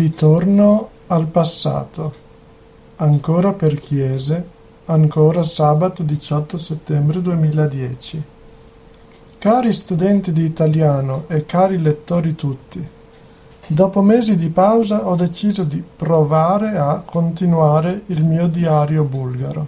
[0.00, 2.14] Ritorno al passato.
[2.98, 4.48] Ancora per Chiese,
[4.84, 8.22] ancora sabato 18 settembre 2010.
[9.38, 12.88] Cari studenti di italiano e cari lettori tutti,
[13.66, 19.66] dopo mesi di pausa ho deciso di provare a continuare il mio diario bulgaro.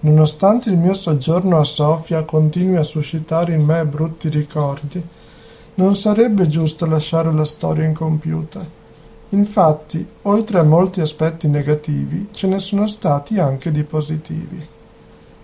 [0.00, 5.06] Nonostante il mio soggiorno a Sofia continui a suscitare in me brutti ricordi,
[5.74, 8.83] non sarebbe giusto lasciare la storia incompiuta
[9.34, 14.64] Infatti, oltre a molti aspetti negativi, ce ne sono stati anche di positivi.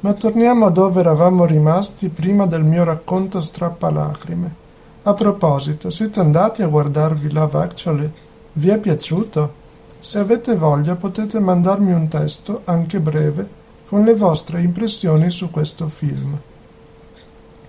[0.00, 4.54] Ma torniamo a dove eravamo rimasti prima del mio racconto strappalacrime.
[5.02, 8.12] A proposito, siete andati a guardarvi Love Actually?
[8.52, 9.58] Vi è piaciuto?
[9.98, 15.88] Se avete voglia potete mandarmi un testo, anche breve, con le vostre impressioni su questo
[15.88, 16.38] film.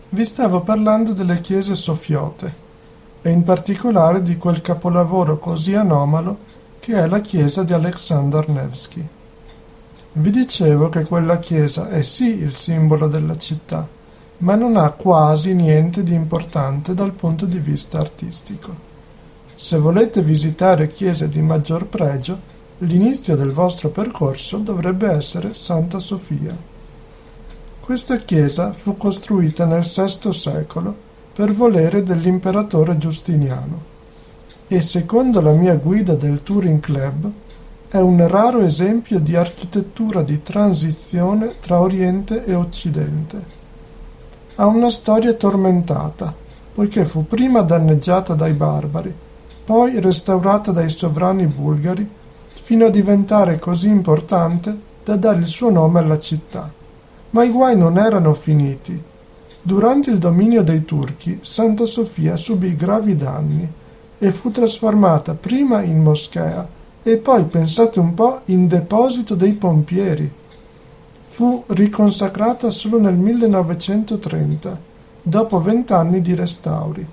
[0.10, 2.70] Vi stavo parlando delle chiese sofiote
[3.22, 9.08] e in particolare di quel capolavoro così anomalo che è la chiesa di Aleksandr Nevsky.
[10.14, 13.88] Vi dicevo che quella chiesa è sì il simbolo della città,
[14.40, 18.90] ma non ha quasi niente di importante dal punto di vista artistico.
[19.54, 22.40] Se volete visitare chiese di maggior pregio,
[22.80, 26.58] l'inizio del vostro percorso dovrebbe essere Santa Sofia.
[27.80, 33.90] Questa chiesa fu costruita nel VI secolo per volere dell'imperatore Giustiniano
[34.68, 37.32] e secondo la mia guida del Touring Club
[37.90, 43.46] è un raro esempio di architettura di transizione tra Oriente e Occidente.
[44.56, 46.34] Ha una storia tormentata,
[46.74, 49.14] poiché fu prima danneggiata dai barbari,
[49.66, 52.10] poi restaurata dai sovrani bulgari,
[52.54, 56.72] fino a diventare così importante da dare il suo nome alla città.
[57.32, 59.10] Ma i guai non erano finiti
[59.64, 63.72] Durante il dominio dei Turchi, Santa Sofia subì gravi danni
[64.18, 66.68] e fu trasformata prima in moschea
[67.04, 70.32] e poi, pensate un po', in deposito dei pompieri.
[71.28, 74.80] Fu riconsacrata solo nel 1930,
[75.22, 77.08] dopo vent'anni di restauri.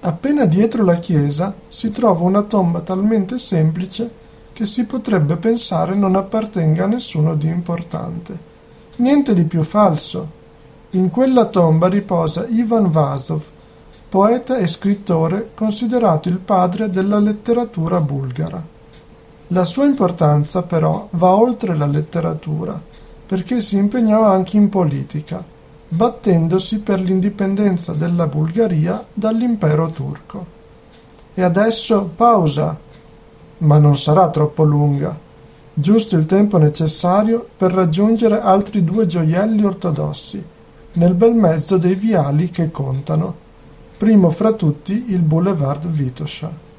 [0.00, 4.10] Appena dietro la chiesa si trova una tomba talmente semplice
[4.52, 8.50] che si potrebbe pensare non appartenga a nessuno di importante.
[8.96, 10.40] Niente di più falso.
[10.94, 13.42] In quella tomba riposa Ivan Vasov,
[14.10, 18.62] poeta e scrittore considerato il padre della letteratura bulgara.
[19.48, 22.78] La sua importanza però va oltre la letteratura,
[23.24, 25.42] perché si impegnò anche in politica,
[25.88, 30.46] battendosi per l'indipendenza della Bulgaria dall'impero turco.
[31.32, 32.78] E adesso pausa,
[33.58, 35.18] ma non sarà troppo lunga,
[35.72, 40.44] giusto il tempo necessario per raggiungere altri due gioielli ortodossi,
[40.94, 43.34] nel bel mezzo dei viali che contano,
[43.96, 46.70] primo fra tutti il boulevard Vitosha.